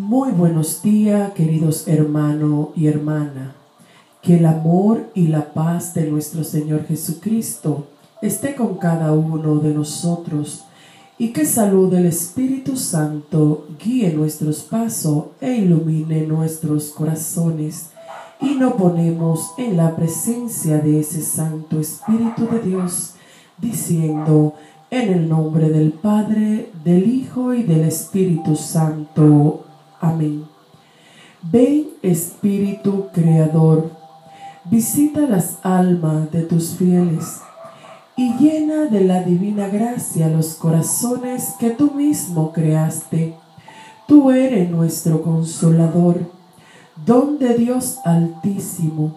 [0.00, 3.54] Muy buenos días, queridos hermanos y hermana.
[4.22, 7.86] Que el amor y la paz de nuestro Señor Jesucristo
[8.22, 10.64] esté con cada uno de nosotros
[11.18, 17.90] y que salud del Espíritu Santo guíe nuestros pasos e ilumine nuestros corazones
[18.40, 23.16] y nos ponemos en la presencia de ese Santo Espíritu de Dios,
[23.58, 24.54] diciendo,
[24.90, 29.66] en el nombre del Padre, del Hijo y del Espíritu Santo.
[30.00, 30.44] Amén.
[31.42, 33.90] Ven Espíritu Creador,
[34.64, 37.40] visita las almas de tus fieles
[38.16, 43.34] y llena de la divina gracia los corazones que tú mismo creaste.
[44.06, 46.30] Tú eres nuestro consolador,
[47.06, 49.16] don de Dios altísimo,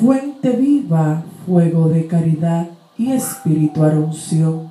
[0.00, 4.70] fuente viva, fuego de caridad y espiritual unción.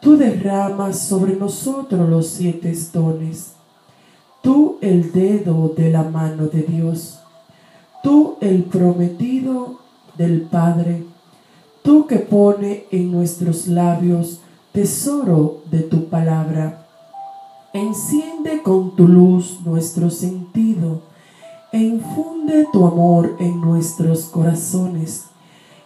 [0.00, 3.57] Tú derramas sobre nosotros los siete dones
[4.42, 7.20] tú el dedo de la mano de Dios,
[8.02, 9.78] tú el prometido
[10.16, 11.04] del Padre,
[11.82, 14.40] tú que pone en nuestros labios
[14.72, 16.86] tesoro de tu palabra.
[17.72, 21.02] Enciende con tu luz nuestro sentido.
[21.72, 25.26] E infunde tu amor en nuestros corazones.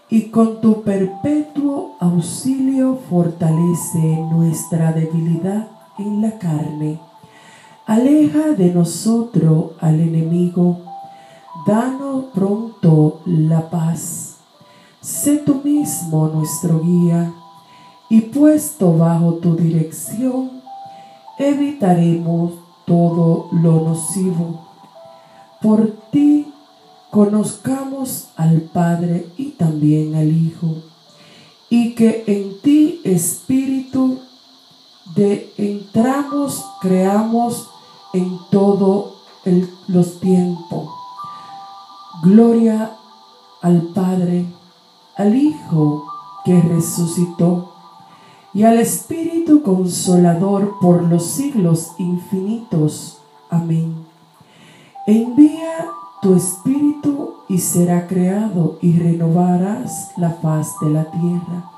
[0.08, 3.98] Y con tu perpetuo auxilio fortalece
[4.30, 7.00] nuestra debilidad en la carne
[7.92, 10.78] Aleja de nosotros al enemigo,
[11.66, 14.36] danos pronto la paz.
[15.02, 17.34] Sé tú mismo nuestro guía
[18.08, 20.62] y puesto bajo tu dirección,
[21.38, 22.52] evitaremos
[22.86, 24.68] todo lo nocivo.
[25.60, 26.50] Por ti
[27.10, 30.76] conozcamos al Padre y también al Hijo,
[31.68, 34.18] y que en ti, Espíritu,
[35.14, 37.68] de entramos, creamos
[38.12, 39.14] en todos
[39.88, 40.88] los tiempos.
[42.22, 42.92] Gloria
[43.60, 44.46] al Padre,
[45.16, 46.04] al Hijo
[46.44, 47.72] que resucitó
[48.54, 53.18] y al Espíritu Consolador por los siglos infinitos.
[53.50, 54.04] Amén.
[55.06, 55.86] Envía
[56.20, 61.70] tu Espíritu y será creado y renovarás la faz de la tierra.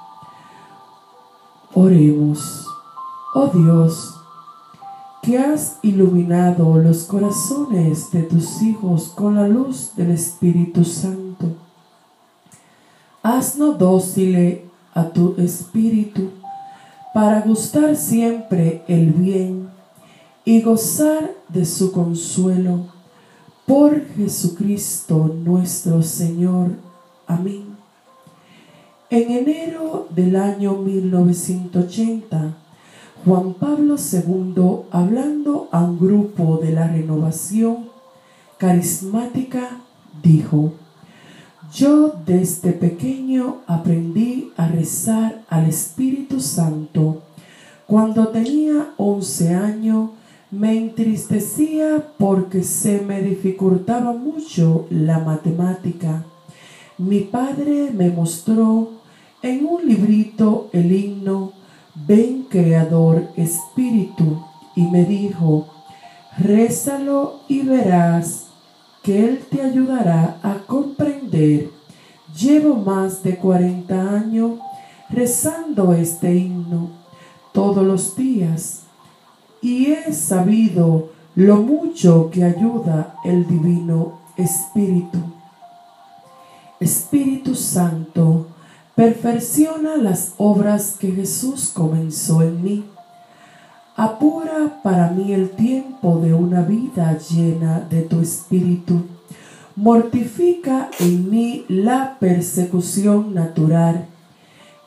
[1.75, 2.67] Oremos.
[3.35, 4.21] Oh Dios,
[5.25, 11.47] que has iluminado los corazones de tus hijos con la luz del Espíritu Santo.
[13.23, 14.61] Haznos dóciles
[14.93, 16.31] a tu Espíritu
[17.15, 19.71] para gustar siempre el bien
[20.45, 22.89] y gozar de su consuelo.
[23.67, 26.73] Por Jesucristo nuestro Señor.
[27.27, 27.65] Amén.
[29.09, 32.59] En enero del año 1980,
[33.25, 37.89] Juan Pablo II, hablando a un grupo de la renovación
[38.59, 39.81] carismática,
[40.23, 40.75] dijo,
[41.73, 47.23] yo desde pequeño aprendí a rezar al Espíritu Santo.
[47.87, 50.11] Cuando tenía 11 años
[50.51, 56.27] me entristecía porque se me dificultaba mucho la matemática.
[56.99, 58.91] Mi padre me mostró
[59.41, 61.54] en un librito el himno
[61.95, 64.45] ven Creador Espíritu,
[64.77, 65.67] y me dijo,
[66.39, 68.49] rézalo y verás
[69.03, 71.71] que Él te ayudará a comprender.
[72.37, 74.59] Llevo más de 40 años
[75.11, 76.89] rezando este himno
[77.53, 78.85] todos los días
[79.63, 85.19] y he sabido lo mucho que ayuda el Divino Espíritu.
[86.81, 88.49] Espíritu Santo,
[88.95, 92.85] Perfecciona las obras que Jesús comenzó en mí.
[93.97, 99.03] Apura para mí el tiempo de una vida llena de tu espíritu.
[99.75, 104.07] Mortifica en mí la persecución natural.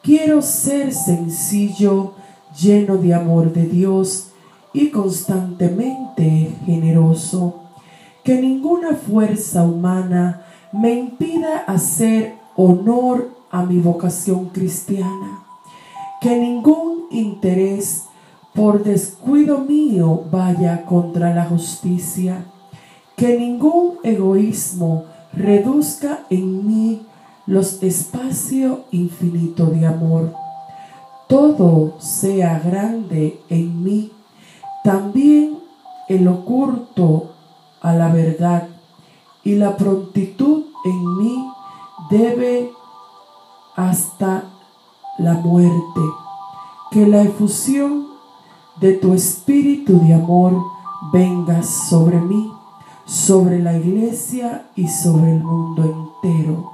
[0.04, 2.14] Quiero ser sencillo,
[2.58, 4.30] lleno de amor de Dios
[4.72, 7.64] y constantemente generoso.
[8.24, 15.44] Que ninguna fuerza humana me impida hacer honor a mi vocación cristiana.
[16.22, 18.06] Que ningún interés
[18.54, 22.46] por descuido mío vaya contra la justicia.
[23.16, 27.02] Que ningún egoísmo reduzca en mí
[27.46, 30.34] los espacios infinitos de amor.
[31.28, 34.12] Todo sea grande en mí,
[34.84, 35.58] también
[36.08, 37.32] el oculto
[37.82, 38.68] a la verdad
[39.44, 41.48] y la prontitud en mí
[42.10, 42.72] debe
[43.78, 44.44] hasta
[45.20, 46.02] la muerte.
[46.92, 48.08] Que la efusión
[48.82, 50.54] de tu espíritu de amor
[51.14, 52.52] venga sobre mí,
[53.06, 56.72] sobre la iglesia y sobre el mundo entero.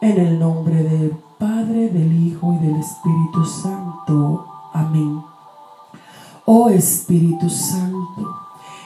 [0.00, 4.46] En el nombre del Padre, del Hijo y del Espíritu Santo.
[4.72, 5.22] Amén.
[6.44, 8.36] Oh Espíritu Santo,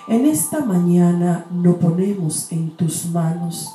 [0.08, 3.68] en esta mañana nos ponemos en tus manos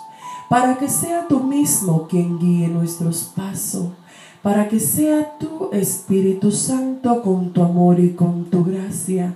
[0.49, 3.87] para que sea tú mismo quien guíe nuestros pasos,
[4.41, 9.33] para que sea tu Espíritu Santo con tu amor y con tu gracia,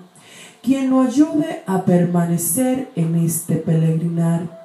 [0.61, 4.59] quien nos ayude a permanecer en este peregrinar.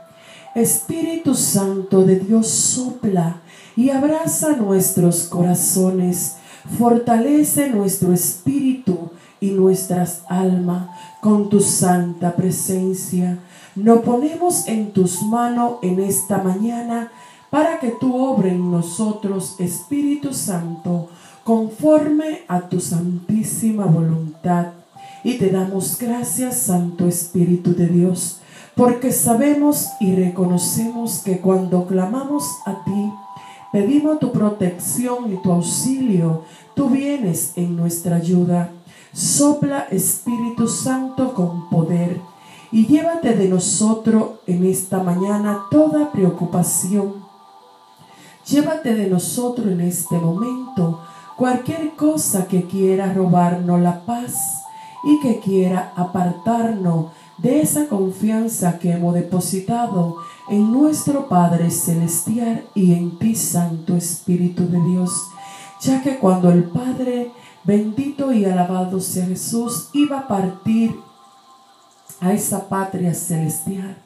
[0.55, 3.41] Espíritu Santo de Dios sopla
[3.77, 6.37] y abraza nuestros corazones,
[6.79, 10.89] fortalece nuestro espíritu y nuestras almas
[11.21, 13.39] con tu santa presencia
[13.77, 17.11] nos ponemos en tus manos en esta mañana
[17.51, 21.09] para que tú obre en nosotros, Espíritu Santo,
[21.43, 24.69] conforme a tu santísima voluntad.
[25.25, 28.41] Y te damos gracias, Santo Espíritu de Dios,
[28.77, 33.13] porque sabemos y reconocemos que cuando clamamos a ti,
[33.73, 36.43] pedimos tu protección y tu auxilio,
[36.75, 38.71] tú vienes en nuestra ayuda.
[39.15, 42.21] Sopla Espíritu Santo con poder
[42.73, 47.25] y llévate de nosotros en esta mañana toda preocupación.
[48.45, 51.01] Llévate de nosotros en este momento
[51.37, 54.35] cualquier cosa que quiera robarnos la paz
[55.05, 60.17] y que quiera apartarnos de esa confianza que hemos depositado
[60.51, 65.13] en nuestro Padre Celestial y en ti, Santo Espíritu de Dios,
[65.81, 67.31] ya que cuando el Padre
[67.65, 70.95] bendito y alabado sea Jesús iba a partir
[72.21, 73.97] a esa patria celestial,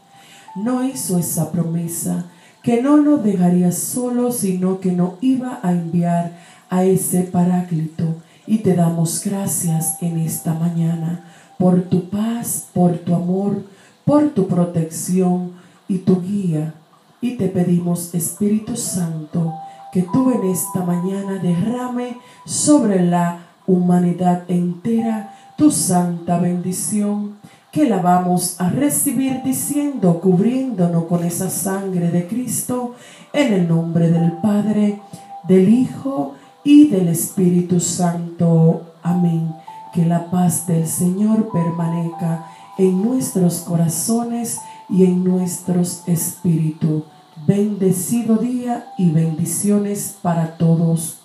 [0.57, 2.27] no hizo esa promesa
[2.63, 6.39] que no nos dejaría solos, sino que nos iba a enviar
[6.69, 8.05] a ese paráclito.
[8.47, 11.25] Y te damos gracias en esta mañana
[11.59, 13.65] por tu paz, por tu amor,
[14.05, 15.53] por tu protección
[15.87, 16.75] y tu guía.
[17.21, 19.55] Y te pedimos, Espíritu Santo,
[19.93, 27.39] que tú en esta mañana derrame sobre la humanidad entera tu santa bendición
[27.71, 32.95] que la vamos a recibir diciendo, cubriéndonos con esa sangre de Cristo,
[33.33, 35.01] en el nombre del Padre,
[35.47, 36.35] del Hijo
[36.65, 38.95] y del Espíritu Santo.
[39.03, 39.55] Amén.
[39.93, 42.47] Que la paz del Señor permanezca
[42.79, 47.05] en nuestros corazones y en nuestros espíritus.
[47.47, 51.19] Bendecido día y bendiciones para todos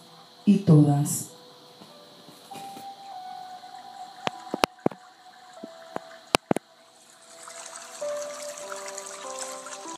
[0.45, 1.32] y todas.